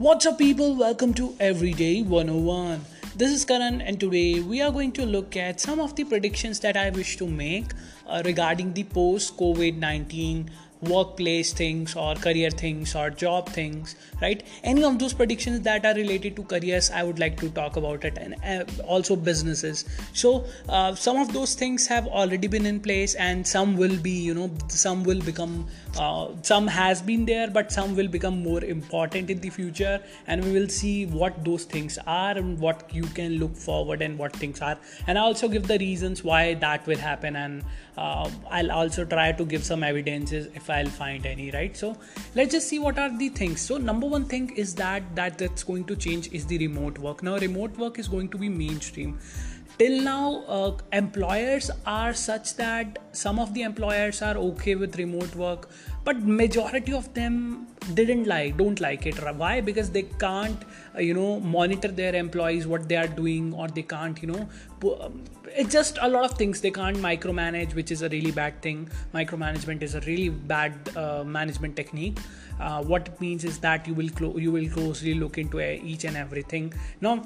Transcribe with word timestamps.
What's 0.00 0.24
up, 0.24 0.38
people? 0.38 0.76
Welcome 0.76 1.12
to 1.16 1.36
Everyday 1.38 2.00
101. 2.00 2.80
This 3.16 3.32
is 3.32 3.44
Karan, 3.44 3.82
and 3.82 4.00
today 4.00 4.40
we 4.40 4.62
are 4.62 4.70
going 4.72 4.92
to 4.92 5.04
look 5.04 5.36
at 5.36 5.60
some 5.60 5.78
of 5.78 5.94
the 5.94 6.04
predictions 6.04 6.58
that 6.60 6.74
I 6.74 6.88
wish 6.88 7.18
to 7.18 7.26
make 7.26 7.74
uh, 8.06 8.22
regarding 8.24 8.72
the 8.72 8.84
post 8.84 9.36
COVID 9.36 9.76
19 9.76 10.50
workplace 10.82 11.52
things 11.52 11.94
or 11.94 12.14
career 12.14 12.50
things 12.50 12.94
or 12.94 13.10
job 13.10 13.48
things 13.48 13.96
right? 14.20 14.42
Any 14.62 14.84
of 14.84 14.98
those 14.98 15.12
predictions 15.12 15.60
that 15.62 15.84
are 15.84 15.94
related 15.94 16.36
to 16.36 16.42
careers 16.42 16.90
i 16.90 17.02
would 17.02 17.18
like 17.18 17.38
to 17.40 17.50
talk 17.50 17.76
about 17.76 18.04
it 18.04 18.18
and 18.18 18.34
uh, 18.44 18.82
also 18.82 19.16
businesses. 19.16 19.84
So 20.12 20.44
uh, 20.68 20.94
some 20.94 21.16
of 21.16 21.32
those 21.32 21.54
things 21.54 21.86
have 21.86 22.06
already 22.06 22.48
been 22.48 22.66
in 22.66 22.80
place 22.80 23.14
and 23.14 23.46
some 23.46 23.76
will 23.76 23.96
be 23.96 24.10
you 24.10 24.34
know 24.34 24.50
some 24.68 25.04
will 25.04 25.20
become 25.20 25.66
uh, 25.98 26.28
some 26.42 26.66
has 26.66 27.02
been 27.02 27.24
there 27.24 27.48
but 27.50 27.72
some 27.72 27.96
will 27.96 28.08
become 28.08 28.42
more 28.42 28.62
important 28.64 29.30
in 29.30 29.40
the 29.40 29.50
future. 29.50 30.00
And 30.26 30.44
we 30.44 30.52
will 30.52 30.68
see 30.68 31.06
what 31.06 31.44
those 31.44 31.64
things 31.64 31.98
are 32.06 32.36
and 32.36 32.58
what 32.58 32.94
you 32.94 33.04
can 33.04 33.38
look 33.38 33.56
forward 33.56 34.02
and 34.02 34.18
what 34.18 34.34
things 34.34 34.60
are. 34.60 34.78
And 35.06 35.18
i 35.18 35.22
also 35.22 35.48
give 35.48 35.66
the 35.66 35.78
reasons 35.78 36.24
why 36.24 36.54
that 36.54 36.86
will 36.86 36.98
happen. 36.98 37.36
And 37.36 37.64
uh, 37.96 38.30
i'll 38.50 38.72
also 38.72 39.04
try 39.04 39.32
to 39.32 39.44
give 39.44 39.64
some 39.64 39.82
evidences 39.82 40.46
if 40.54 40.69
i'll 40.70 40.94
find 41.00 41.26
any 41.26 41.50
right? 41.50 41.76
So 41.76 41.96
let's 42.34 42.52
just 42.52 42.68
see 42.68 42.78
what 42.78 42.98
are 42.98 43.16
the 43.16 43.28
things. 43.28 43.60
So 43.60 43.76
number 43.76 44.06
one 44.06 44.24
thing 44.24 44.50
is 44.56 44.74
that 44.76 45.14
that 45.14 45.38
that's 45.38 45.62
going 45.62 45.84
to 45.84 45.96
change 45.96 46.32
is 46.32 46.46
the 46.46 46.58
remote 46.58 46.98
work. 46.98 47.22
Now 47.22 47.36
remote 47.38 47.76
work 47.76 47.98
is 47.98 48.08
going 48.08 48.28
to 48.30 48.38
be 48.38 48.48
mainstream 48.48 49.18
till 49.80 50.02
now 50.02 50.44
uh, 50.46 50.72
employers 50.92 51.70
are 51.86 52.12
such 52.12 52.54
that 52.56 52.98
some 53.12 53.38
of 53.38 53.54
the 53.54 53.62
employers 53.62 54.20
are 54.20 54.36
okay 54.36 54.74
with 54.74 54.96
remote 54.96 55.34
work 55.34 55.70
but 56.04 56.22
majority 56.40 56.92
of 56.92 57.12
them 57.14 57.66
didn't 57.94 58.26
like 58.26 58.56
don't 58.56 58.80
like 58.80 59.06
it. 59.06 59.16
Why? 59.36 59.60
Because 59.60 59.90
they 59.90 60.02
can't 60.02 60.64
uh, 60.94 61.00
you 61.00 61.14
know 61.14 61.40
monitor 61.40 61.88
their 61.88 62.14
employees 62.14 62.66
what 62.66 62.88
they 62.88 62.96
are 62.96 63.06
doing 63.06 63.54
or 63.54 63.68
they 63.68 63.82
can't 63.82 64.20
you 64.22 64.28
know 64.28 64.48
um, 65.00 65.24
it's 65.56 65.72
just 65.72 65.98
a 66.00 66.08
lot 66.08 66.24
of 66.24 66.36
things. 66.36 66.60
They 66.60 66.70
can't 66.70 66.96
micromanage 66.96 67.74
which 67.74 67.90
is 67.90 68.02
a 68.02 68.08
really 68.08 68.30
bad 68.30 68.60
thing. 68.62 68.88
Micromanagement 69.14 69.82
is 69.82 69.94
a 69.94 70.00
really 70.00 70.28
bad 70.28 70.74
uh, 70.96 71.24
management 71.24 71.76
technique. 71.76 72.18
Uh, 72.60 72.82
what 72.82 73.08
it 73.08 73.20
means 73.20 73.44
is 73.44 73.58
that 73.60 73.86
you 73.86 73.94
will 73.94 74.10
clo- 74.10 74.36
you 74.36 74.52
will 74.52 74.68
closely 74.68 75.14
look 75.14 75.38
into 75.38 75.58
uh, 75.58 75.78
each 75.92 76.04
and 76.04 76.16
everything. 76.16 76.72
Now 77.00 77.24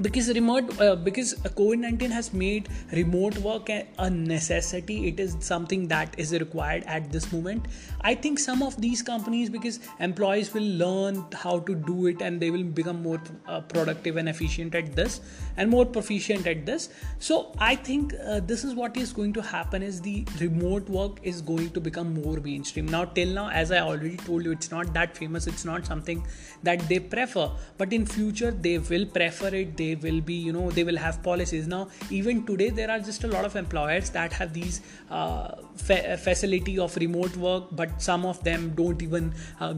because 0.00 0.28
remote 0.30 0.80
uh, 0.80 0.96
because 0.96 1.34
covid-19 1.34 2.10
has 2.10 2.32
made 2.32 2.68
remote 2.92 3.36
work 3.38 3.68
a, 3.68 4.08
necessity. 4.10 5.08
It 5.08 5.20
is 5.20 5.36
something 5.40 5.86
that 5.88 6.14
is 6.18 6.32
required 6.32 6.84
at 6.86 7.12
this 7.12 7.30
moment. 7.30 7.66
I 8.00 8.14
think 8.14 8.38
some 8.38 8.62
of 8.62 8.80
these 8.80 9.02
companies 9.02 9.50
because 9.50 9.80
employees 10.00 10.54
will 10.54 10.62
learn 10.62 11.26
how 11.34 11.58
to 11.60 11.74
do 11.74 12.06
it 12.06 12.22
and 12.22 12.40
they 12.40 12.50
will 12.50 12.64
become 12.64 13.02
more 13.02 13.20
uh, 13.46 13.60
productive 13.60 14.16
and 14.16 14.28
efficient 14.30 14.74
at 14.74 14.96
this 14.96 15.20
and 15.58 15.68
more 15.68 15.84
proficient 15.84 16.46
at 16.46 16.64
this. 16.64 16.88
So 17.18 17.52
i 17.58 17.76
think 17.76 18.14
uh, 18.26 18.40
this 18.40 18.64
is 18.64 18.74
what 18.74 18.96
is 18.96 19.12
going 19.12 19.34
to 19.34 19.42
happen 19.42 19.82
is 19.82 20.00
the 20.00 20.24
remote 20.40 20.88
work 20.88 21.18
is 21.22 21.42
going 21.42 21.70
to 21.70 21.80
become 21.80 22.14
more 22.14 22.38
mainstream. 22.38 22.86
Now 22.86 23.04
till 23.04 23.28
now 23.28 23.50
as 23.50 23.70
i 23.70 23.80
already 23.80 24.16
told 24.16 24.46
you 24.46 24.52
it's 24.52 24.70
not 24.70 24.94
that 24.94 25.16
famous. 25.18 25.46
It's 25.46 25.66
not 25.66 25.84
something 25.84 26.26
that 26.62 26.88
they 26.88 26.98
prefer. 26.98 27.50
But 27.76 27.92
in 27.92 28.06
future 28.06 28.50
they 28.50 28.78
will 28.78 29.04
prefer 29.04 29.48
it 29.48 29.76
they 29.82 29.94
will 30.06 30.20
be 30.20 30.34
you 30.34 30.52
know 30.52 30.70
they 30.70 30.84
will 30.84 31.00
have 31.06 31.22
policies. 31.22 31.66
Now 31.66 31.82
even 32.10 32.44
today 32.52 32.70
there 32.70 32.90
are 32.90 33.00
just 33.10 33.24
a 33.24 33.32
lot 33.34 33.44
of 33.50 33.56
employers 33.64 34.10
that 34.10 34.32
have 34.42 34.52
these 34.60 34.80
uh, 35.10 35.56
fa- 35.76 36.16
facility 36.28 36.78
of 36.78 36.96
remote 36.96 37.36
work 37.36 37.68
but 37.82 38.00
some 38.10 38.26
of 38.32 38.42
them 38.44 38.70
don't 38.82 39.02
even 39.02 39.34
uh, 39.60 39.74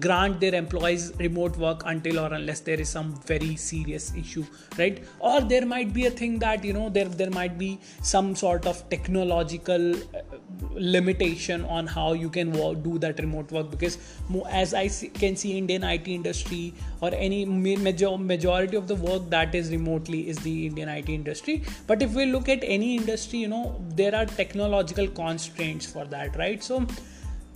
grant 0.00 0.40
their 0.40 0.54
employees 0.54 1.12
remote 1.18 1.56
work 1.56 1.82
until 1.86 2.18
or 2.18 2.32
unless 2.34 2.60
there 2.60 2.80
is 2.80 2.88
some 2.88 3.14
very 3.26 3.56
serious 3.56 4.12
issue 4.14 4.44
right? 4.78 5.02
Or 5.18 5.40
there 5.40 5.64
might 5.64 5.92
be 5.92 6.06
a 6.06 6.10
thing 6.10 6.38
that 6.40 6.64
you 6.64 6.72
know 6.72 6.88
there 6.88 7.06
there 7.06 7.30
might 7.30 7.58
be 7.58 7.78
some 8.02 8.34
sort 8.36 8.66
of 8.66 8.88
technological 8.90 9.94
uh, 9.94 10.22
limitation 10.74 11.64
on 11.64 11.86
how 11.86 12.12
you 12.12 12.28
can 12.28 12.52
do 12.82 12.98
that 12.98 13.18
remote 13.18 13.50
work 13.52 13.70
because 13.70 13.98
as 14.50 14.74
i 14.74 14.88
can 14.88 15.36
see 15.36 15.56
indian 15.58 15.84
it 15.84 16.08
industry 16.08 16.74
or 17.00 17.10
any 17.14 17.44
major 17.44 18.16
majority 18.16 18.76
of 18.76 18.88
the 18.88 18.94
work 18.94 19.28
that 19.30 19.54
is 19.54 19.70
remotely 19.70 20.28
is 20.28 20.38
the 20.38 20.66
indian 20.66 20.88
it 20.88 21.08
industry. 21.08 21.62
But 21.86 22.02
if 22.02 22.14
we 22.14 22.26
look 22.26 22.48
at 22.48 22.60
any 22.62 22.96
industry 22.96 23.38
you 23.40 23.48
know 23.48 23.80
there 23.94 24.14
are 24.14 24.26
technological 24.26 25.08
constraints 25.08 25.86
for 25.86 26.04
that 26.06 26.36
right? 26.36 26.62
So 26.62 26.86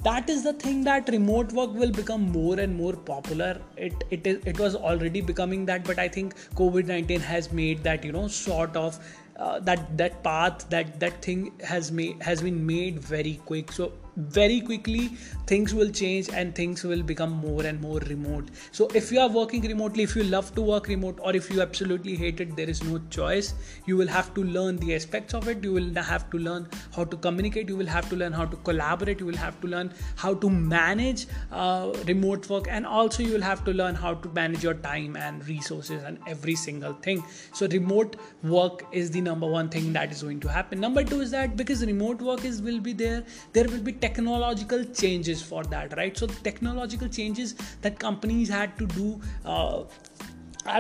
that 0.05 0.29
is 0.29 0.43
the 0.43 0.53
thing 0.53 0.83
that 0.85 1.09
remote 1.09 1.53
work 1.53 1.73
will 1.73 1.93
become 1.93 2.23
more 2.33 2.59
and 2.59 2.75
more 2.77 2.93
popular. 2.95 3.61
It 3.77 4.05
it 4.11 4.27
is 4.27 4.45
it 4.45 4.59
was 4.59 4.75
already 4.75 5.21
becoming 5.21 5.67
that 5.67 5.85
but 5.85 5.99
i 5.99 6.09
think 6.09 6.35
covid-19 6.61 7.21
has 7.21 7.53
made 7.53 7.83
that 7.85 8.05
you 8.05 8.13
know 8.13 8.27
sort 8.29 8.77
of 8.77 8.99
uh, 9.37 9.59
that 9.61 9.97
that 9.97 10.23
path 10.23 10.69
that 10.71 10.99
that 11.01 11.23
thing 11.23 11.53
has 11.65 11.91
made 11.91 12.23
has 12.23 12.43
been 12.43 12.65
made 12.67 12.99
very 13.01 13.41
quick. 13.47 13.73
So 13.73 13.93
very 14.17 14.61
quickly 14.61 15.09
things 15.47 15.75
will 15.75 15.91
change 15.91 16.29
and 16.31 16.55
things 16.55 16.85
will 16.85 17.03
become 17.03 17.31
more 17.31 17.65
and 17.65 17.81
more 17.81 17.99
remote. 18.01 18.49
So 18.71 18.89
if 18.95 19.11
you 19.11 19.21
are 19.21 19.29
working 19.29 19.63
remotely 19.63 20.03
if 20.03 20.15
you 20.17 20.25
love 20.25 20.55
to 20.55 20.63
work 20.63 20.89
remote 20.89 21.19
or 21.23 21.35
if 21.35 21.51
you 21.51 21.63
absolutely 21.63 22.17
hate 22.17 22.41
it 22.41 22.57
there 22.57 22.69
is 22.69 22.83
no 22.83 23.01
choice. 23.11 23.55
You 23.87 23.97
will 23.97 24.09
have 24.09 24.35
to 24.35 24.45
learn 24.45 24.77
the 24.77 24.95
aspects 24.95 25.35
of 25.35 25.49
it. 25.49 25.65
You 25.65 25.73
will 25.73 26.03
have 26.03 26.31
to 26.31 26.39
learn 26.39 26.69
how 26.95 27.05
to 27.05 27.17
communicate. 27.17 27.69
You 27.69 27.77
will 27.77 27.87
have 27.87 28.09
to 28.11 28.17
learn 28.17 28.33
how 28.33 28.45
to 28.45 28.57
collaborate. 28.57 29.21
You 29.21 29.27
will 29.27 29.37
have 29.37 29.61
to 29.63 29.67
learn 29.67 29.93
how 30.17 30.35
to 30.35 30.51
manage 30.51 31.27
uh, 31.51 31.93
remote 32.07 32.49
work. 32.49 32.67
And 32.69 32.87
also 32.87 33.23
you 33.23 33.33
will 33.33 33.43
have 33.43 33.65
to 33.65 33.73
learn 33.73 33.95
how 33.95 34.15
to 34.15 34.29
manage 34.31 34.63
your 34.63 34.75
time 34.75 35.17
and 35.17 35.47
resources 35.49 36.03
and 36.03 36.19
every 36.27 36.55
single 36.55 36.93
thing. 36.95 37.25
So 37.53 37.67
remote 37.69 38.17
work 38.43 38.85
is 38.93 39.11
the 39.11 39.21
number 39.21 39.47
one 39.47 39.69
thing 39.69 39.93
that 39.95 40.13
is 40.13 40.23
going 40.23 40.41
to 40.41 40.49
happen. 40.49 40.81
Number 40.81 41.05
two 41.05 41.21
is 41.21 41.31
that 41.31 41.57
because 41.57 41.85
remote 41.85 42.21
work 42.21 42.45
is 42.45 42.61
will 42.63 42.81
be 42.81 42.93
there 42.93 43.25
there 43.53 43.69
will 43.69 43.81
be 43.81 43.93
technological 44.07 44.85
changes 45.03 45.43
for 45.51 45.65
that 45.65 45.97
right? 45.97 46.17
So 46.17 46.27
technological 46.49 47.09
changes 47.09 47.55
that 47.83 47.99
companies 47.99 48.49
had 48.49 48.79
to 48.79 48.87
do 48.87 49.21
uh, 49.45 49.85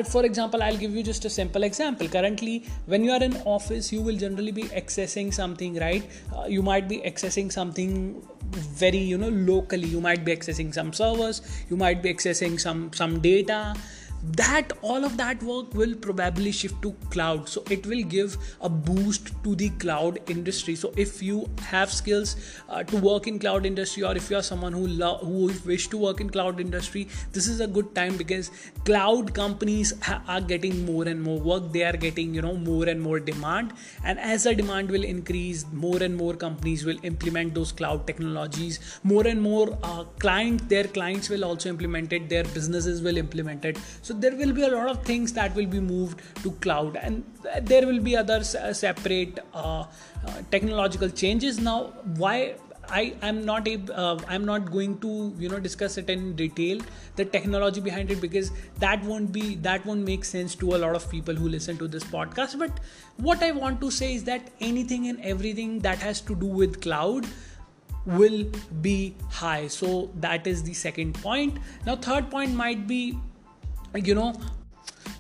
for 0.08 0.24
example 0.24 0.62
i'll 0.62 0.76
give 0.76 0.94
you 0.94 1.02
just 1.02 1.24
a 1.24 1.30
simple 1.30 1.64
example. 1.64 2.08
Currently 2.08 2.64
when 2.86 3.04
you 3.04 3.10
are 3.12 3.22
in 3.22 3.36
office 3.44 3.92
you 3.92 4.00
will 4.00 4.16
generally 4.16 4.52
be 4.52 4.64
accessing 4.64 5.32
something 5.34 5.78
right? 5.78 6.04
Uh, 6.36 6.44
you 6.46 6.62
might 6.62 6.88
be 6.88 6.98
accessing 7.00 7.50
something 7.50 8.22
very 8.52 8.98
you 8.98 9.18
know 9.18 9.28
locally. 9.28 9.88
You 9.88 10.00
might 10.00 10.24
be 10.24 10.36
accessing 10.36 10.72
some 10.72 10.92
servers. 10.92 11.42
You 11.68 11.76
might 11.76 12.02
be 12.02 12.14
accessing 12.14 12.60
some 12.60 12.92
some 12.92 13.20
data 13.20 13.74
that 14.22 14.72
all 14.82 15.04
of 15.04 15.16
that 15.16 15.42
work 15.42 15.74
will 15.74 15.94
probably 15.96 16.52
shift 16.52 16.80
to 16.82 16.92
cloud. 17.10 17.48
So 17.48 17.64
it 17.70 17.84
will 17.86 18.02
give 18.04 18.36
a 18.60 18.68
boost 18.68 19.32
to 19.42 19.54
the 19.56 19.70
cloud 19.70 20.18
industry. 20.28 20.76
So 20.76 20.92
if 20.96 21.22
you 21.22 21.48
have 21.60 21.92
skills 21.92 22.36
uh, 22.68 22.84
to 22.84 22.96
work 22.98 23.26
in 23.26 23.38
cloud 23.38 23.66
industry 23.66 24.04
or 24.04 24.16
if 24.16 24.30
you 24.30 24.36
are 24.36 24.42
someone 24.42 24.72
who 24.72 24.86
love 24.86 25.20
who 25.20 25.52
wish 25.66 25.88
to 25.88 25.98
work 25.98 26.20
in 26.20 26.30
cloud 26.30 26.60
industry 26.60 27.08
this 27.32 27.46
is 27.48 27.60
a 27.60 27.66
good 27.66 27.94
time 27.94 28.16
because 28.16 28.50
cloud 28.84 29.34
companies 29.34 29.92
ha- 30.02 30.22
are 30.28 30.40
getting 30.40 30.84
more 30.86 31.04
and 31.08 31.20
more 31.20 31.38
work. 31.40 31.72
They 31.72 31.82
are 31.82 31.96
getting 31.96 32.34
you 32.34 32.42
know 32.42 32.54
more 32.54 32.88
and 32.88 33.00
more 33.00 33.18
demand. 33.18 33.72
And 34.04 34.20
as 34.20 34.44
the 34.44 34.54
demand 34.54 34.90
will 34.90 35.04
increase 35.04 35.66
more 35.72 36.02
and 36.02 36.16
more 36.16 36.34
companies 36.34 36.84
will 36.84 36.98
implement 37.02 37.54
those 37.54 37.72
cloud 37.72 38.06
technologies. 38.06 38.78
More 39.02 39.26
and 39.26 39.42
more 39.42 39.76
uh, 39.82 40.04
client 40.20 40.68
their 40.68 40.84
clients 40.84 41.28
will 41.28 41.44
also 41.44 41.68
implement 41.68 42.12
it. 42.12 42.28
Their 42.28 42.44
businesses 42.44 43.02
will 43.02 43.16
implement 43.16 43.64
it. 43.64 43.78
So 44.02 44.11
so 44.12 44.18
there 44.18 44.36
will 44.36 44.52
be 44.52 44.62
a 44.62 44.68
lot 44.68 44.88
of 44.88 45.04
things 45.04 45.32
that 45.32 45.54
will 45.54 45.66
be 45.66 45.80
moved 45.80 46.20
to 46.42 46.50
cloud. 46.66 46.96
And 46.96 47.24
there 47.62 47.86
will 47.86 48.00
be 48.00 48.16
other 48.16 48.44
separate 48.44 49.38
uh, 49.54 49.80
uh, 49.80 49.86
technological 50.50 51.08
changes. 51.08 51.58
Now 51.58 51.92
why 52.16 52.56
I 52.88 53.14
am 53.22 53.44
not 53.44 53.68
uh, 53.68 54.18
I'm 54.28 54.44
not 54.44 54.70
going 54.70 54.98
to 54.98 55.34
you 55.38 55.48
know 55.48 55.60
discuss 55.60 55.96
it 55.98 56.10
in 56.10 56.34
detail 56.36 56.80
the 57.16 57.24
technology 57.24 57.80
behind 57.80 58.10
it 58.10 58.20
because 58.20 58.50
that 58.80 59.02
won't 59.04 59.32
be 59.32 59.54
that 59.68 59.86
won't 59.86 60.04
make 60.04 60.24
sense 60.24 60.56
to 60.56 60.74
a 60.74 60.78
lot 60.84 60.96
of 60.96 61.08
people 61.10 61.34
who 61.34 61.48
listen 61.48 61.78
to 61.78 61.88
this 61.88 62.04
podcast. 62.04 62.58
But 62.58 62.80
what 63.16 63.42
I 63.42 63.52
want 63.52 63.80
to 63.80 63.90
say 63.90 64.14
is 64.14 64.24
that 64.24 64.50
anything 64.60 65.08
and 65.08 65.20
everything 65.20 65.78
that 65.80 65.98
has 66.00 66.20
to 66.32 66.34
do 66.34 66.46
with 66.46 66.80
cloud 66.82 67.26
will 68.04 68.44
be 68.82 69.14
high. 69.30 69.68
So 69.68 70.10
that 70.16 70.46
is 70.46 70.64
the 70.64 70.74
second 70.74 71.14
point. 71.14 71.58
Now 71.86 71.96
third 71.96 72.30
point 72.30 72.52
might 72.52 72.88
be 72.88 73.16
you 73.94 74.14
know 74.14 74.32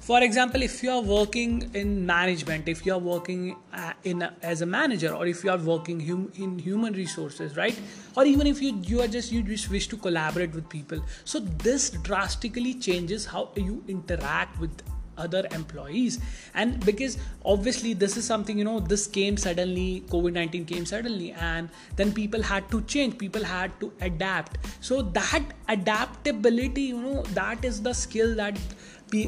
for 0.00 0.22
example 0.22 0.62
if 0.62 0.82
you 0.82 0.90
are 0.90 1.00
working 1.00 1.70
in 1.74 2.04
management 2.04 2.68
if 2.68 2.84
you 2.84 2.92
are 2.92 2.98
working 2.98 3.56
uh, 3.72 3.92
in 4.04 4.22
a, 4.22 4.34
as 4.42 4.62
a 4.62 4.66
manager 4.66 5.14
or 5.14 5.26
if 5.26 5.44
you 5.44 5.50
are 5.50 5.58
working 5.58 6.00
hum, 6.06 6.32
in 6.36 6.58
human 6.58 6.92
resources 6.92 7.56
right? 7.56 7.78
Or 8.16 8.24
even 8.24 8.46
if 8.46 8.60
you 8.60 8.80
you 8.82 9.00
are 9.00 9.08
just 9.08 9.32
you 9.32 9.42
just 9.42 9.70
wish 9.70 9.86
to 9.88 9.96
collaborate 9.96 10.52
with 10.54 10.68
people. 10.68 11.04
So 11.24 11.38
this 11.40 11.90
drastically 11.90 12.74
changes 12.74 13.26
how 13.26 13.50
you 13.56 13.84
interact 13.88 14.58
with 14.58 14.82
other 15.26 15.42
employees. 15.52 16.18
And 16.54 16.84
because 16.84 17.18
obviously 17.44 17.94
this 17.94 18.16
is 18.16 18.24
something 18.24 18.58
you 18.58 18.64
know 18.64 18.78
this 18.92 19.06
came 19.18 19.36
suddenly 19.36 20.04
covid-19 20.14 20.66
came 20.72 20.86
suddenly 20.92 21.32
and 21.32 21.68
then 21.96 22.12
people 22.20 22.42
had 22.42 22.70
to 22.70 22.80
change 22.94 23.18
people 23.18 23.44
had 23.52 23.78
to 23.80 23.92
adapt. 24.00 24.58
So 24.80 25.02
that 25.20 25.54
adaptability 25.68 26.88
you 26.94 27.02
know 27.02 27.22
that 27.40 27.64
is 27.64 27.82
the 27.82 27.92
skill 27.92 28.34
that 28.36 28.58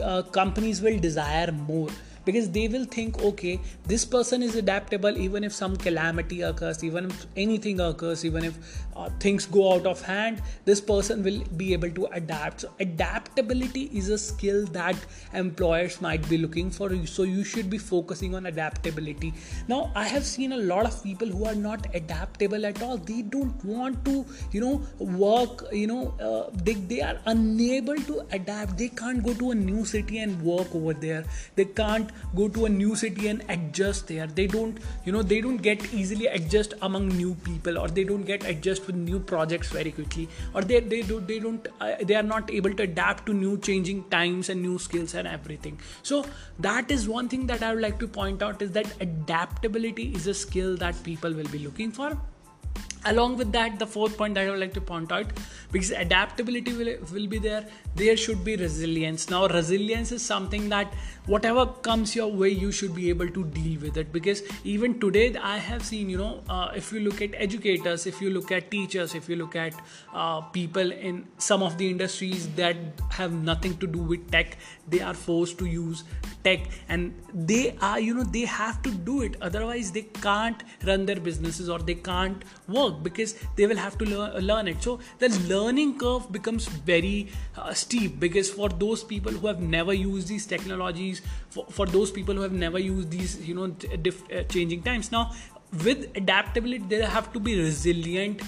uh, 0.03 0.23
companies 0.41 0.81
will 0.81 0.99
desire 0.99 1.53
more 1.53 1.89
because 2.25 2.51
they 2.51 2.69
will 2.69 2.85
think 2.85 3.21
okay 3.23 3.61
this 3.87 4.05
person 4.05 4.43
is 4.43 4.57
adaptable 4.57 5.17
even 5.19 5.45
if 5.45 5.53
some 5.53 5.77
calamity 5.77 6.43
occurs 6.43 6.83
even 6.85 7.07
if 7.11 7.27
anything 7.37 7.81
occurs 7.81 8.25
even 8.25 8.45
if 8.45 8.59
uh, 8.97 9.09
things 9.21 9.47
go 9.47 9.73
out 9.75 9.87
of 9.87 10.01
hand 10.03 10.41
this 10.65 10.81
person 10.81 11.23
will 11.23 11.43
be 11.57 11.73
able 11.73 11.91
to 11.91 12.07
adapt. 12.13 12.63
So 12.63 12.71
adaptability 12.81 13.91
is 13.93 14.09
a 14.09 14.19
skill 14.19 14.67
that 14.67 14.97
employers 15.33 16.01
might 16.01 16.29
be 16.29 16.39
looking 16.39 16.71
for. 16.71 16.91
So 17.07 17.23
you 17.23 17.45
should 17.45 17.71
be 17.71 17.79
focusing 17.79 18.35
on 18.35 18.47
adaptability. 18.47 19.33
Now 19.69 19.91
i 19.95 20.05
have 20.05 20.25
seen 20.25 20.53
a 20.53 20.57
lot 20.57 20.87
of 20.87 21.03
people 21.03 21.29
who 21.29 21.45
are 21.45 21.55
not 21.55 21.87
adaptable 21.95 22.67
at 22.67 22.83
all. 22.83 22.97
They 22.97 23.23
don't 23.23 23.65
want 23.65 24.05
to 24.07 24.25
you 24.53 24.61
know 24.61 24.83
work 24.99 25.65
you 25.73 25.87
know 25.87 26.15
uh, 26.21 26.51
they, 26.63 26.75
they 26.75 27.01
are 27.03 27.19
unable 27.27 27.97
to 27.97 28.27
adapt. 28.33 28.79
They 28.79 28.89
can't 28.89 29.23
go 29.23 29.35
to 29.35 29.51
a 29.51 29.55
new 29.55 29.85
city 29.85 30.19
and 30.19 30.41
work 30.43 30.75
over 30.75 30.95
there. 30.95 31.25
They 31.57 31.65
can't 31.65 32.11
go 32.35 32.49
to 32.49 32.65
a 32.67 32.69
new 32.69 32.95
city 32.95 33.29
and 33.29 33.45
adjust 33.49 34.09
there. 34.09 34.27
They 34.27 34.47
don't 34.47 34.79
you 35.05 35.13
know 35.13 35.23
they 35.23 35.41
don't 35.41 35.59
get 35.59 35.93
easily 35.93 36.27
adjust 36.27 36.75
among 36.83 37.09
new 37.09 37.35
people 37.35 37.79
or 37.79 37.89
they 37.89 38.05
don't 38.05 38.25
get 38.25 38.45
adjust 38.45 38.87
with 38.87 38.97
new 38.97 39.21
projects 39.21 39.71
very 39.71 39.93
quickly 39.93 40.29
or 40.55 40.63
they 40.63 40.81
they 40.81 41.03
do 41.03 41.21
they 41.21 41.39
don't 41.39 41.67
uh, 41.81 41.95
they 42.03 42.15
are 42.15 42.23
not 42.23 42.51
able 42.51 42.75
to 42.75 42.83
adapt 42.83 43.27
to 43.27 43.35
new 43.35 43.57
changing 43.59 44.05
times 44.11 44.49
and 44.49 44.63
new 44.63 44.79
skills 44.79 45.15
and 45.15 45.29
everything. 45.29 45.79
So 46.03 46.25
that 46.59 46.91
is 46.91 47.09
one 47.09 47.29
thing 47.29 47.47
that 47.47 47.63
i 47.63 47.73
would 47.73 47.83
like 47.83 47.99
to 47.99 48.07
point 48.07 48.43
out 48.43 48.63
is 48.63 48.71
that 48.73 48.93
adaptability 49.01 50.13
is 50.15 50.27
a 50.27 50.35
skill 50.35 50.77
that 50.77 51.03
people 51.03 51.33
will 51.33 51.49
be 51.57 51.59
looking 51.59 51.91
for 51.91 52.17
along 53.07 53.37
with 53.37 53.53
that 53.53 53.79
the 53.79 53.87
fourth 53.87 54.17
point 54.17 54.35
that 54.35 54.47
i 54.47 54.51
would 54.51 54.61
like 54.61 54.75
to 54.75 54.81
point 54.81 55.13
out 55.13 55.27
because 55.73 55.91
adaptability 55.91 56.73
will, 56.73 56.97
will 57.13 57.27
be 57.27 57.39
there 57.39 57.67
there 57.97 58.17
should 58.17 58.45
be 58.45 58.57
resilience. 58.57 59.31
Now 59.31 59.47
resilience 59.47 60.11
is 60.11 60.23
something 60.23 60.69
that 60.69 60.93
whatever 61.27 61.67
comes 61.67 62.15
your 62.17 62.29
way 62.29 62.49
you 62.49 62.73
should 62.73 62.95
be 62.95 63.09
able 63.09 63.29
to 63.29 63.45
deal 63.45 63.81
with 63.81 63.97
it. 63.97 64.13
Because 64.13 64.43
even 64.65 64.99
today 65.01 65.37
i 65.37 65.57
have 65.59 65.85
seen 65.85 66.09
you 66.09 66.19
know 66.19 66.43
uh, 66.49 66.71
if 66.75 66.93
you 66.93 67.01
look 67.01 67.23
at 67.23 67.35
educators 67.35 68.07
if 68.07 68.21
you 68.21 68.31
look 68.31 68.51
at 68.53 68.71
teachers 68.71 69.15
if 69.15 69.29
you 69.29 69.37
look 69.37 69.57
at 69.57 69.75
uh, 70.15 70.41
people 70.41 70.93
in 70.93 71.27
some 71.39 71.63
of 71.63 71.79
the 71.79 71.89
industries 71.89 72.49
that 72.61 72.77
have 73.11 73.33
nothing 73.33 73.77
to 73.79 73.87
do 73.87 73.99
with 73.99 74.31
tech 74.31 74.57
they 74.89 75.01
are 75.01 75.15
forced 75.15 75.59
to 75.59 75.67
use 75.67 76.05
tech 76.45 76.69
and 76.89 77.15
they 77.33 77.77
are 77.81 77.99
you 77.99 78.15
know 78.15 78.23
they 78.23 78.45
have 78.45 78.83
to 78.83 78.91
do 78.91 79.23
it. 79.23 79.37
Otherwise 79.41 79.91
they 79.93 80.03
can't 80.03 80.63
run 80.87 81.07
their 81.07 81.21
businesses 81.21 81.69
or 81.69 81.79
they 81.79 81.95
can't 81.95 82.45
work 82.69 83.03
because 83.03 83.35
they 83.57 83.67
will 83.67 83.77
have 83.77 83.99
to 83.99 84.05
learn, 84.05 84.69
it. 84.69 84.83
So 84.83 85.01
the 85.19 85.29
learning 85.49 85.99
curve 85.99 86.31
becomes 86.31 86.67
very 86.69 87.29
uh, 87.57 87.73
steep 87.73 88.21
because 88.21 88.51
for 88.51 88.69
those 88.69 89.03
people 89.05 89.33
who 89.33 89.47
have 89.47 89.61
never 89.61 89.95
used 89.95 90.29
these 90.29 90.47
technologies 90.47 91.23
for, 91.51 91.67
for 91.71 91.87
those 91.87 92.11
people 92.11 92.35
who 92.35 92.43
have 92.43 92.53
never 92.53 92.79
used 92.79 93.11
these 93.11 93.47
you 93.49 93.55
know 93.55 93.69
diff, 93.69 94.23
uh, 94.31 94.43
changing 94.45 94.83
times. 94.83 95.11
Now 95.11 95.33
with 95.85 96.17
adaptability 96.17 96.85
they 96.89 97.03
have 97.03 97.33
to 97.33 97.41
be 97.41 97.59
resilient 97.59 98.43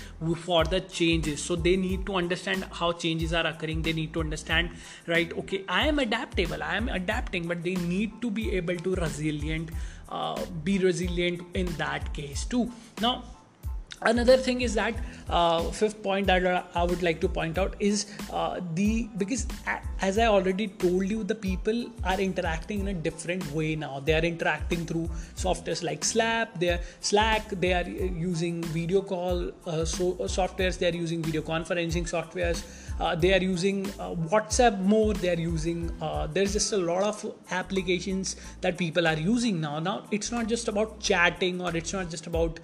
for 0.45 0.65
the 0.65 0.81
changes. 0.81 1.43
So 1.43 1.57
they 1.57 1.77
need 1.77 2.07
to 2.07 2.15
understand 2.17 2.65
how 2.71 2.93
changes 2.93 3.33
are 3.33 3.47
occurring. 3.47 3.83
They 3.83 3.93
need 3.93 4.13
to 4.15 4.21
understand 4.21 4.71
right 5.07 5.33
okay 5.41 5.65
i 5.69 5.87
am 5.87 5.99
adaptable 5.99 6.63
i 6.63 6.77
am 6.77 6.89
adapting 6.89 7.47
but 7.47 7.63
they 7.63 7.75
need 7.75 8.21
to 8.23 8.31
be 8.31 8.45
able 8.57 8.77
to 8.77 8.95
resilient 8.97 9.71
uh, 10.09 10.45
be 10.65 10.79
resilient 10.79 11.43
in 11.55 11.67
that 11.77 12.13
case 12.13 12.45
too. 12.45 12.71
Now 13.01 13.25
another 14.03 14.37
thing 14.37 14.61
is 14.61 14.75
that 14.75 14.95
uh, 15.29 15.63
fifth 15.71 16.03
point 16.03 16.27
that 16.27 16.69
i 16.75 16.83
would 16.83 17.03
like 17.03 17.21
to 17.21 17.29
point 17.29 17.59
out 17.59 17.75
is 17.81 18.07
uh, 18.33 18.61
the 18.75 19.09
because 19.17 19.47
as 20.01 20.19
i 20.19 20.27
already 20.27 20.69
told 20.69 21.09
you 21.09 21.25
the 21.25 21.35
people 21.35 21.87
are 22.05 22.21
interacting 22.21 22.81
in 22.81 22.89
a 22.89 22.95
different 22.95 23.45
way 23.53 23.75
now. 23.77 24.01
They 24.01 24.15
are 24.15 24.25
interacting 24.25 24.87
through 24.87 25.09
softwares 25.37 25.83
like 25.83 26.05
slack 26.05 26.59
they 26.59 26.71
are 26.71 26.81
slack 27.01 27.49
they 27.49 27.73
are 27.73 27.89
using 27.89 28.63
video 28.65 29.03
call 29.03 29.51
uh, 29.67 29.85
so 29.85 30.13
uh, 30.13 30.25
softwares 30.25 30.79
they 30.79 30.89
are 30.89 30.95
using 30.95 31.23
video 31.23 31.43
conferencing 31.43 32.09
softwares 32.09 32.63
uh, 33.01 33.15
they 33.15 33.33
are 33.35 33.43
using 33.43 33.87
uh, 33.99 34.15
whatsapp 34.33 34.79
more 34.81 35.15
they 35.15 35.31
are 35.31 35.41
using 35.41 35.91
there's 36.33 36.53
just 36.53 36.73
a 36.73 36.77
lot 36.77 37.03
of 37.03 37.35
applications 37.51 38.37
that 38.61 38.77
people 38.77 39.07
are 39.07 39.19
using 39.19 39.61
now. 39.61 39.79
Now 39.79 40.05
it's 40.11 40.31
not 40.33 40.47
just 40.47 40.69
about 40.69 41.01
chatting 41.01 41.61
or 41.61 41.77
it's 41.77 41.93
not 41.93 42.11
just 42.11 42.27
about 42.27 42.61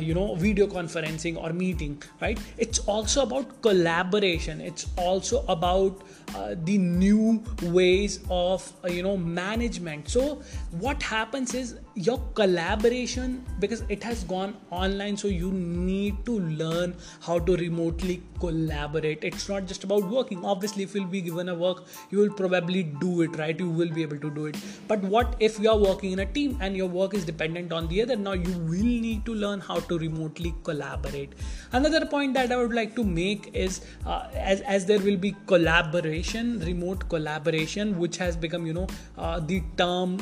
you 0.00 0.14
know 0.14 0.34
video 0.34 0.54
video 0.54 0.66
conferencing 0.66 1.36
or 1.36 1.52
meeting 1.52 2.02
right? 2.20 2.38
It's 2.58 2.78
also 2.80 3.22
about 3.22 3.62
collaboration. 3.62 4.60
It's 4.60 4.86
also 4.96 5.44
about 5.48 6.02
uh, 6.34 6.54
the 6.64 6.78
new 6.78 7.42
ways 7.62 8.20
of 8.30 8.72
uh, 8.84 8.88
you 8.88 9.02
know 9.02 9.16
management. 9.16 10.08
So 10.08 10.42
what 10.78 11.02
happens 11.02 11.54
is 11.54 11.78
your 11.94 12.18
collaboration 12.34 13.44
because 13.60 13.82
it 13.88 14.02
has 14.02 14.24
gone 14.24 14.56
online 14.70 15.16
so 15.16 15.28
you 15.28 15.52
need 15.52 16.24
to 16.26 16.40
learn 16.40 16.94
how 17.20 17.38
to 17.38 17.56
remotely 17.56 18.22
collaborate. 18.40 19.22
It's 19.22 19.48
not 19.48 19.66
just 19.66 19.84
about 19.84 20.02
working. 20.10 20.44
Obviously 20.44 20.82
if 20.82 20.94
you'll 20.94 21.06
be 21.06 21.20
given 21.20 21.48
a 21.48 21.54
work 21.54 21.84
you 22.10 22.18
will 22.18 22.32
probably 22.32 22.82
do 22.82 23.22
it 23.22 23.38
right? 23.38 23.58
You 23.58 23.70
will 23.70 23.90
be 23.90 24.02
able 24.02 24.18
to 24.18 24.30
do 24.30 24.46
it. 24.46 24.56
But 24.88 25.02
what 25.02 25.36
if 25.38 25.58
you 25.60 25.70
are 25.70 25.78
working 25.78 26.12
in 26.12 26.18
a 26.18 26.26
team 26.26 26.58
and 26.60 26.76
your 26.76 26.88
work 26.88 27.14
is 27.14 27.24
dependent 27.24 27.72
on 27.72 27.86
the 27.88 28.02
other? 28.02 28.16
Now 28.16 28.32
you 28.32 28.52
will 28.58 28.82
need 28.82 29.24
to 29.26 29.34
learn 29.34 29.60
how 29.60 29.78
to 29.78 29.98
remotely 29.98 30.54
collaborate. 30.64 31.32
Another 31.72 32.04
point 32.06 32.34
that 32.34 32.50
i 32.50 32.56
would 32.56 32.74
like 32.74 32.94
to 32.96 33.04
make 33.04 33.50
is 33.54 33.80
uh, 34.06 34.26
as, 34.34 34.60
as 34.62 34.86
there 34.86 34.98
will 34.98 35.16
be 35.16 35.34
collaboration 35.46 36.58
remote 36.60 37.08
collaboration 37.08 37.98
which 37.98 38.16
has 38.16 38.36
become 38.36 38.66
you 38.66 38.72
know 38.72 38.86
uh, 39.18 39.38
the 39.40 39.62
term 39.76 40.18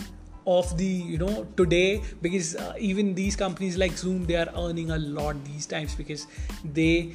of 0.46 0.76
the 0.76 0.84
you 0.84 1.18
know 1.18 1.46
today 1.56 2.02
because 2.20 2.56
uh, 2.56 2.74
even 2.78 3.14
these 3.14 3.36
companies 3.36 3.76
like 3.78 3.92
zoom 3.92 4.24
they 4.26 4.36
are 4.36 4.48
earning 4.56 4.90
a 4.90 4.98
lot 4.98 5.36
these 5.44 5.66
times 5.66 5.94
because 5.94 6.26
they 6.64 7.14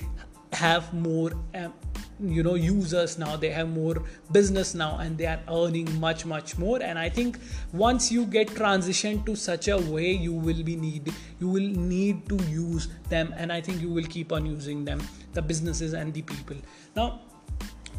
have 0.54 0.94
more 0.94 1.32
um, 1.56 1.74
you 2.20 2.42
know 2.42 2.56
users 2.56 3.18
now 3.20 3.36
they 3.36 3.50
have 3.50 3.70
more 3.70 4.02
business 4.32 4.74
now 4.74 4.98
and 4.98 5.18
they 5.18 5.26
are 5.26 5.40
earning 5.50 6.00
much 6.00 6.26
much 6.26 6.58
more. 6.58 6.82
And 6.82 6.98
i 6.98 7.10
think 7.10 7.38
once 7.74 8.12
you 8.12 8.26
get 8.26 8.48
transitioned 8.50 9.26
to 9.26 9.36
such 9.36 9.68
a 9.68 9.78
way 9.78 10.12
you 10.12 10.34
will 10.34 10.64
be 10.64 10.76
need 10.76 11.14
you 11.40 11.48
will 11.48 11.70
need 11.94 12.28
to 12.30 12.38
use 12.46 12.88
them 13.10 13.34
and 13.38 13.52
i 13.52 13.62
think 13.62 13.82
you 13.82 13.90
will 13.90 14.06
keep 14.06 14.32
on 14.32 14.46
using 14.46 14.84
them 14.86 15.02
the 15.34 15.42
businesses 15.42 15.94
and 15.94 16.14
the 16.14 16.24
people. 16.24 16.58
Now 16.96 17.22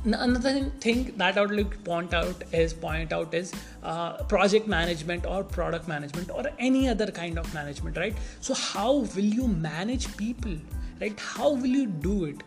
another 0.05 0.71
thing 0.81 1.12
that 1.17 1.37
I 1.37 1.40
would 1.40 1.50
like 1.50 1.83
point 1.85 2.14
out 2.14 2.43
is 2.52 2.73
point 2.73 3.12
out 3.12 3.35
is 3.35 3.52
uh, 3.83 4.23
project 4.25 4.67
management 4.67 5.26
or 5.26 5.45
product 5.45 5.88
management 5.88 6.31
or 6.31 6.45
any 6.59 6.88
other 6.88 7.11
kind 7.11 7.38
of 7.38 7.52
management, 7.55 7.97
right? 7.97 8.17
So 8.40 8.55
how 8.55 8.93
will 9.14 9.31
you 9.38 9.49
manage 9.49 10.17
people, 10.17 10.57
right? 11.00 11.19
How 11.19 11.50
will 11.50 11.67
you 11.67 11.87
do 11.87 12.25
it? 12.26 12.43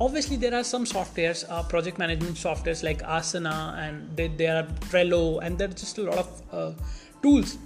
Obviously, 0.00 0.36
there 0.36 0.54
are 0.54 0.64
some 0.64 0.84
softwares, 0.84 1.44
uh, 1.48 1.62
project 1.62 1.98
management 1.98 2.36
softwares 2.36 2.82
like 2.82 3.02
Asana, 3.02 3.78
and 3.78 4.16
they, 4.16 4.28
there 4.28 4.56
are 4.56 4.66
Trello, 4.88 5.40
and 5.42 5.58
there 5.58 5.68
are 5.68 5.72
just 5.72 5.98
a 5.98 6.02
lot 6.02 6.18
of 6.18 6.42
uh, 6.52 6.72
tools 7.22 7.58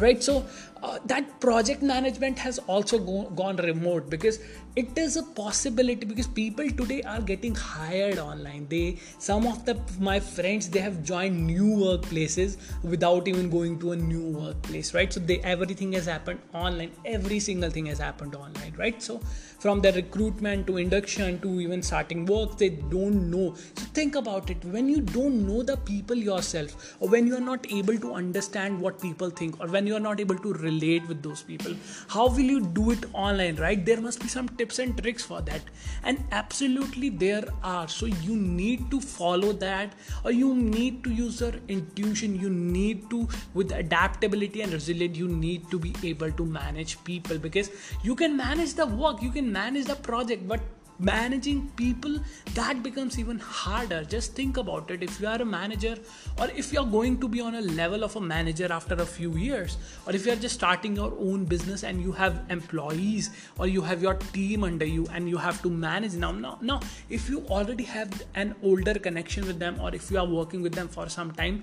right 0.00 0.22
so 0.22 0.44
uh, 0.82 0.98
that 1.06 1.40
project 1.40 1.82
management 1.82 2.38
has 2.38 2.58
also 2.60 2.98
go- 2.98 3.30
gone 3.30 3.56
remote 3.56 4.08
because 4.10 4.38
it 4.76 4.96
is 4.96 5.16
a 5.16 5.22
possibility 5.22 6.06
because 6.06 6.28
people 6.28 6.68
today 6.70 7.02
are 7.02 7.20
getting 7.20 7.54
hired 7.54 8.18
online. 8.18 8.66
They 8.68 8.98
some 9.18 9.46
of 9.46 9.64
the 9.64 9.76
my 9.98 10.20
friends 10.20 10.68
they 10.68 10.80
have 10.80 11.02
joined 11.02 11.46
new 11.46 11.70
workplaces 11.84 12.56
without 12.82 13.26
even 13.26 13.50
going 13.50 13.78
to 13.80 13.92
a 13.92 13.96
new 13.96 14.26
workplace 14.38 14.94
right? 14.94 15.12
So 15.12 15.20
they 15.20 15.40
everything 15.40 15.92
has 15.94 16.06
happened 16.06 16.40
online. 16.52 16.92
Every 17.04 17.40
single 17.40 17.70
thing 17.70 17.86
has 17.86 17.98
happened 17.98 18.34
online 18.36 18.74
right? 18.78 19.02
So 19.02 19.20
from 19.58 19.80
the 19.80 19.92
recruitment 19.92 20.66
to 20.68 20.76
induction 20.76 21.40
to 21.40 21.60
even 21.60 21.82
starting 21.82 22.24
work 22.26 22.56
they 22.56 22.68
don't 22.68 23.30
know. 23.30 23.54
So 23.76 23.84
think 23.98 24.14
about 24.14 24.50
it. 24.50 24.64
When 24.64 24.88
you 24.88 25.00
don't 25.00 25.46
know 25.46 25.62
the 25.62 25.76
people 25.76 26.16
yourself 26.16 26.96
or 27.00 27.08
when 27.08 27.26
you 27.26 27.36
are 27.36 27.46
not 27.48 27.66
able 27.72 27.98
to 27.98 28.14
understand 28.14 28.80
what 28.80 29.00
people 29.00 29.30
think 29.30 29.60
or 29.60 29.66
when 29.66 29.86
you 29.86 29.96
are 29.96 30.06
not 30.08 30.20
able 30.20 30.38
to 30.38 30.52
relate 30.68 31.08
with 31.08 31.22
those 31.22 31.42
people. 31.42 31.74
How 32.08 32.28
will 32.28 32.50
you 32.54 32.60
do 32.80 32.90
it 32.90 33.04
online 33.12 33.56
right? 33.56 33.84
There 33.84 34.00
must 34.00 34.20
be 34.20 34.28
some 34.28 34.48
tips 34.60 34.78
and 34.78 34.96
tricks 35.02 35.24
for 35.24 35.40
that. 35.42 35.62
And 36.04 36.24
absolutely 36.32 37.10
there 37.10 37.44
are. 37.62 37.88
So 37.88 38.06
you 38.06 38.36
need 38.36 38.90
to 38.90 39.00
follow 39.00 39.52
that 39.64 39.94
or 40.24 40.32
you 40.32 40.54
need 40.54 41.02
to 41.04 41.10
use 41.10 41.40
your 41.40 41.54
intuition. 41.68 42.38
You 42.38 42.50
need 42.50 43.08
to 43.10 43.28
with 43.54 43.72
adaptability 43.72 44.62
and 44.62 44.72
resilience 44.72 45.16
you 45.18 45.28
need 45.28 45.70
to 45.70 45.78
be 45.78 45.94
able 46.04 46.32
to 46.32 46.44
manage 46.44 47.02
people 47.04 47.38
because 47.38 47.70
you 48.02 48.14
can 48.14 48.36
manage 48.36 48.74
the 48.74 48.86
work 48.86 49.22
you 49.22 49.30
can 49.30 49.52
manage 49.52 49.86
the 49.86 49.96
project 49.96 50.46
but 50.46 50.60
managing 50.98 51.68
people 51.76 52.18
that 52.54 52.82
becomes 52.82 53.18
even 53.18 53.38
harder. 53.38 54.04
Just 54.04 54.34
think 54.34 54.56
about 54.56 54.90
it. 54.90 55.02
If 55.02 55.20
you 55.20 55.28
are 55.28 55.40
a 55.40 55.44
manager 55.44 55.96
or 56.38 56.48
if 56.48 56.72
you 56.72 56.80
are 56.80 56.86
going 56.86 57.18
to 57.20 57.28
be 57.28 57.40
on 57.40 57.54
a 57.54 57.60
level 57.60 58.04
of 58.04 58.16
a 58.16 58.20
manager 58.20 58.72
after 58.72 58.94
a 58.94 59.06
few 59.06 59.32
years 59.36 59.76
or 60.06 60.14
if 60.14 60.26
you 60.26 60.32
are 60.32 60.36
just 60.36 60.54
starting 60.54 60.96
your 60.96 61.12
own 61.18 61.44
business 61.44 61.84
and 61.84 62.02
you 62.02 62.12
have 62.12 62.44
employees 62.50 63.30
or 63.58 63.66
you 63.66 63.82
have 63.82 64.02
your 64.02 64.14
team 64.14 64.64
under 64.64 64.84
you 64.84 65.06
and 65.12 65.28
you 65.28 65.36
have 65.36 65.62
to 65.62 65.70
manage 65.70 66.14
now 66.14 66.32
now 66.32 66.58
now 66.60 66.80
if 67.08 67.28
you 67.28 67.44
already 67.48 67.84
have 67.84 68.22
an 68.34 68.54
older 68.62 68.94
connection 68.94 69.46
with 69.46 69.58
them 69.58 69.78
or 69.80 69.94
if 69.94 70.10
you 70.10 70.18
are 70.18 70.26
working 70.26 70.62
with 70.62 70.74
them 70.74 70.88
for 70.88 71.08
some 71.08 71.30
time 71.32 71.62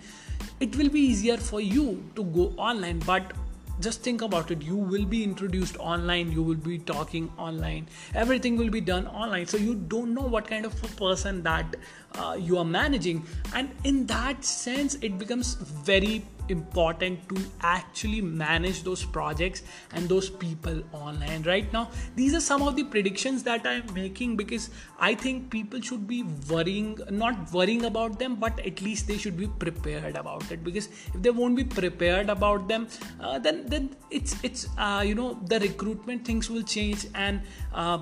it 0.60 0.76
will 0.76 0.90
be 0.90 1.02
easier 1.02 1.38
for 1.38 1.60
you 1.60 2.04
to 2.16 2.24
go 2.24 2.54
online. 2.58 3.00
But 3.00 3.34
just 3.80 4.02
think 4.02 4.22
about 4.22 4.52
it. 4.52 4.62
You 4.62 4.76
will 4.76 5.06
be 5.06 5.24
introduced 5.24 5.78
online. 5.78 6.32
You 6.32 6.44
will 6.44 6.56
be 6.56 6.78
talking 6.80 7.32
online. 7.38 7.88
Everything 8.14 8.58
will 8.58 8.70
be 8.70 8.82
done 8.82 9.08
online. 9.08 9.46
So 9.48 9.58
you 9.58 9.76
don't 9.76 10.14
know 10.14 10.22
what 10.22 10.48
kind 10.48 10.66
of 10.66 10.84
a 10.84 10.88
person 10.96 11.44
that 11.44 11.76
uh, 12.16 12.38
you 12.40 12.58
are 12.58 12.66
managing. 12.66 13.26
And 13.54 13.70
in 13.84 14.06
that 14.08 14.44
sense 14.44 14.96
it 14.96 15.18
becomes 15.18 15.56
very 15.56 16.26
important 16.50 17.28
to 17.30 17.38
actually 17.62 18.22
manage 18.22 18.84
those 18.84 19.04
projects 19.04 19.64
and 19.94 20.10
those 20.10 20.30
people 20.30 20.82
online 20.92 21.44
right 21.44 21.72
now. 21.72 21.90
These 22.16 22.34
are 22.34 22.42
some 22.42 22.62
of 22.62 22.76
the 22.76 22.84
predictions 22.84 23.44
that 23.44 23.68
i'm 23.72 23.94
making 23.94 24.36
because 24.42 24.70
i 25.08 25.14
think 25.24 25.50
people 25.56 25.82
should 25.90 26.06
be 26.12 26.20
worrying 26.52 26.90
not 27.24 27.52
worrying 27.58 27.86
about 27.90 28.20
them 28.20 28.36
but 28.46 28.62
at 28.72 28.82
least 28.88 29.08
they 29.08 29.18
should 29.18 29.38
be 29.42 29.48
prepared 29.66 30.16
about 30.22 30.52
it 30.52 30.64
because 30.70 30.88
if 31.14 31.22
they 31.28 31.34
won't 31.42 31.56
be 31.56 31.64
prepared 31.64 32.30
about 32.30 32.68
them 32.68 32.88
uh, 33.20 33.40
then 33.40 33.66
then 33.68 33.90
it's 34.12 34.38
it's 34.44 34.68
uh, 34.78 35.04
you 35.06 35.16
know 35.16 35.30
the 35.54 35.60
recruitment 35.60 36.26
things 36.26 36.50
will 36.50 36.64
change 36.64 37.08
and 37.16 37.42
uh, 37.74 38.00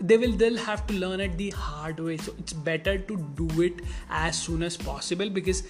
they 0.00 0.16
will 0.16 0.32
they'll 0.32 0.62
have 0.66 0.86
to 0.86 0.94
learn 0.94 1.20
it 1.20 1.36
the 1.36 1.50
hard 1.50 2.00
way. 2.00 2.16
So 2.16 2.34
it's 2.38 2.54
better 2.54 2.96
to 2.98 3.16
do 3.40 3.62
it 3.62 3.82
as 4.08 4.38
soon 4.38 4.62
as 4.62 4.76
possible 4.76 5.28
because 5.28 5.62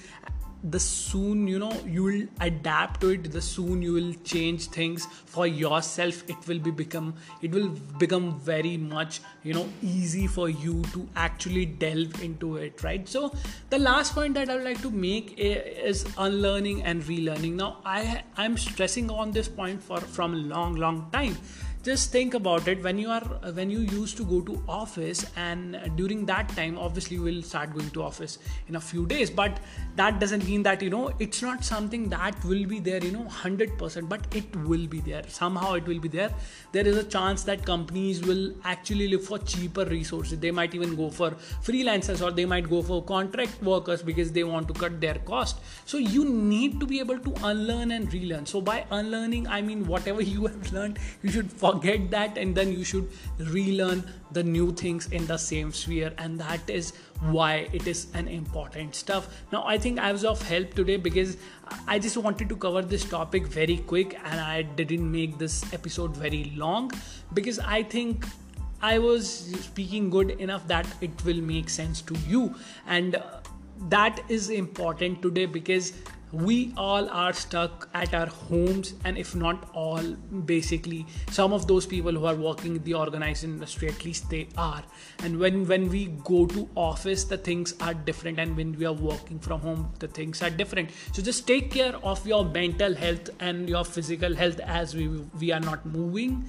the 0.62 0.78
soon 0.78 1.46
you 1.46 1.58
know 1.58 1.72
you 1.86 2.02
will 2.02 2.26
adapt 2.40 3.00
to 3.00 3.10
it. 3.10 3.30
The 3.32 3.40
soon 3.40 3.82
you 3.82 3.92
will 3.92 4.12
change 4.24 4.66
things 4.68 5.06
for 5.26 5.46
yourself. 5.46 6.22
It 6.28 6.46
will 6.46 6.58
be 6.58 6.70
become 6.70 7.14
it 7.42 7.52
will 7.52 7.68
become 7.98 8.38
very 8.40 8.76
much 8.76 9.20
you 9.42 9.54
know 9.54 9.68
easy 9.82 10.26
for 10.26 10.48
you 10.48 10.82
to 10.92 11.08
actually 11.16 11.66
delve 11.66 12.22
into 12.22 12.56
it 12.56 12.82
right? 12.82 13.08
So 13.08 13.32
the 13.70 13.78
last 13.78 14.14
point 14.14 14.34
that 14.34 14.50
i 14.50 14.56
would 14.56 14.64
like 14.64 14.82
to 14.82 14.90
make 14.90 15.34
is 15.38 16.04
unlearning 16.18 16.82
and 16.82 17.02
relearning. 17.02 17.54
Now 17.54 17.78
i 17.84 18.22
i'm 18.36 18.56
stressing 18.56 19.10
on 19.10 19.30
this 19.30 19.48
point 19.48 19.82
for 19.82 20.00
from 20.00 20.48
long 20.48 20.74
long 20.74 21.08
time 21.12 21.36
just 21.82 22.12
think 22.12 22.34
about 22.34 22.68
it. 22.68 22.82
When 22.82 22.98
you 22.98 23.10
are 23.10 23.22
when 23.54 23.70
you 23.70 23.80
used 23.80 24.16
to 24.18 24.24
go 24.24 24.40
to 24.42 24.62
office 24.68 25.24
and 25.36 25.78
during 25.96 26.26
that 26.26 26.48
time 26.50 26.78
obviously 26.78 27.16
you 27.16 27.22
will 27.22 27.42
start 27.42 27.72
going 27.72 27.90
to 27.90 28.02
office 28.02 28.38
in 28.68 28.76
a 28.76 28.80
few 28.80 29.06
days 29.06 29.30
but 29.30 29.60
that 29.96 30.20
doesn't 30.20 30.44
mean 30.44 30.62
that 30.62 30.82
you 30.82 30.90
know 30.90 31.10
it's 31.18 31.42
not 31.42 31.64
something 31.64 32.08
that 32.08 32.44
will 32.44 32.66
be 32.66 32.80
there 32.80 33.02
you 33.04 33.12
know 33.12 33.24
100% 33.24 34.08
but 34.08 34.20
it 34.34 34.54
will 34.56 34.86
be 34.86 35.00
there. 35.00 35.22
Somehow 35.28 35.74
it 35.74 35.86
will 35.86 36.00
be 36.00 36.08
there. 36.08 36.30
There 36.72 36.86
is 36.86 36.96
a 36.96 37.04
chance 37.04 37.44
that 37.44 37.64
companies 37.64 38.20
will 38.20 38.52
actually 38.64 39.08
look 39.08 39.22
for 39.22 39.38
cheaper 39.38 39.84
resources. 39.84 40.38
They 40.38 40.50
might 40.50 40.74
even 40.74 40.96
go 40.96 41.10
for 41.10 41.30
freelancers 41.62 42.24
or 42.24 42.30
they 42.30 42.44
might 42.44 42.68
go 42.68 42.82
for 42.82 43.02
contract 43.02 43.62
workers 43.62 44.02
because 44.02 44.32
they 44.32 44.44
want 44.44 44.68
to 44.68 44.74
cut 44.74 45.00
their 45.00 45.14
cost. 45.14 45.60
So 45.86 45.98
you 45.98 46.24
need 46.24 46.78
to 46.80 46.86
be 46.86 47.00
able 47.00 47.18
to 47.18 47.34
unlearn 47.42 47.90
and 47.92 48.12
relearn. 48.12 48.46
So 48.46 48.60
by 48.60 48.84
unlearning 48.90 49.46
i 49.48 49.60
mean 49.60 49.86
whatever 49.86 50.22
you 50.32 50.46
have 50.46 50.72
learned 50.72 50.98
you 51.22 51.30
should 51.36 51.50
forget 51.70 52.10
that 52.10 52.38
and 52.38 52.54
then 52.54 52.72
you 52.72 52.84
should 52.84 53.08
relearn 53.38 54.04
the 54.32 54.42
new 54.42 54.72
things 54.72 55.06
in 55.08 55.26
the 55.26 55.36
same 55.36 55.72
sphere. 55.72 56.12
And 56.18 56.38
that 56.40 56.68
is 56.68 56.92
why 57.20 57.68
it 57.72 57.86
is 57.86 58.06
an 58.14 58.28
important 58.28 58.94
stuff. 58.94 59.28
Now 59.52 59.64
i 59.66 59.76
think 59.78 59.98
i 59.98 60.10
was 60.12 60.24
of 60.24 60.42
help 60.50 60.74
today 60.74 60.96
because 60.96 61.36
i 61.86 61.98
just 61.98 62.16
wanted 62.26 62.48
to 62.48 62.56
cover 62.56 62.82
this 62.92 63.04
topic 63.04 63.46
very 63.46 63.76
quick 63.92 64.14
and 64.24 64.40
i 64.40 64.62
didn't 64.62 65.10
make 65.12 65.36
this 65.38 65.58
episode 65.74 66.16
very 66.16 66.52
long 66.56 66.90
because 67.34 67.58
i 67.58 67.82
think 67.82 68.24
i 68.82 68.98
was 68.98 69.28
speaking 69.66 70.08
good 70.10 70.30
enough 70.46 70.66
that 70.66 70.86
it 71.00 71.24
will 71.24 71.42
make 71.52 71.68
sense 71.68 72.00
to 72.02 72.16
you. 72.26 72.54
And 72.86 73.22
that 73.88 74.20
is 74.28 74.50
important 74.50 75.22
today 75.22 75.46
because 75.46 75.92
we 76.32 76.72
all 76.76 77.08
are 77.10 77.32
stuck 77.32 77.88
at 77.94 78.14
our 78.14 78.26
homes 78.26 78.94
and 79.04 79.18
if 79.18 79.34
not 79.34 79.68
all 79.74 80.02
basically 80.44 81.06
some 81.30 81.52
of 81.52 81.66
those 81.66 81.86
people 81.86 82.12
who 82.12 82.24
are 82.24 82.34
working 82.34 82.76
in 82.76 82.84
the 82.84 82.94
organized 82.94 83.44
industry 83.44 83.88
at 83.88 84.04
least 84.04 84.30
they 84.30 84.48
are. 84.56 84.82
And 85.24 85.38
when 85.38 85.66
when 85.66 85.88
we 85.88 86.06
go 86.24 86.46
to 86.46 86.68
office 86.76 87.24
the 87.24 87.36
things 87.38 87.74
are 87.80 87.94
different 87.94 88.38
and 88.38 88.56
when 88.56 88.76
we 88.78 88.86
are 88.86 88.92
working 88.92 89.38
from 89.38 89.60
home 89.60 89.92
the 89.98 90.08
things 90.08 90.42
are 90.42 90.50
different. 90.50 90.90
So 91.12 91.22
just 91.22 91.46
take 91.46 91.70
care 91.70 91.96
of 92.04 92.26
your 92.26 92.44
mental 92.44 92.94
health 92.94 93.30
and 93.40 93.68
your 93.68 93.84
physical 93.84 94.34
health 94.34 94.60
as 94.60 94.94
we 94.94 95.08
we 95.40 95.52
are 95.52 95.60
not 95.60 95.84
moving. 95.84 96.44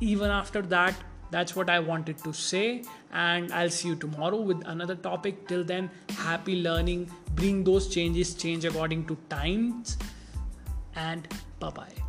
Even 0.00 0.30
after 0.30 0.62
that 0.62 0.94
that's 1.34 1.56
what 1.56 1.68
I 1.68 1.80
wanted 1.80 2.18
to 2.24 2.32
say, 2.32 2.84
and 3.12 3.52
I'll 3.52 3.74
see 3.76 3.88
you 3.88 3.96
tomorrow 3.96 4.40
with 4.52 4.62
another 4.74 4.94
topic. 4.94 5.48
Till 5.48 5.64
then, 5.64 5.90
happy 6.28 6.62
learning. 6.62 7.10
Bring 7.34 7.64
those 7.64 7.88
changes, 7.98 8.34
change 8.46 8.64
according 8.64 9.06
to 9.12 9.18
times, 9.28 9.98
and 10.94 11.26
bye 11.58 11.70
bye. 11.70 12.03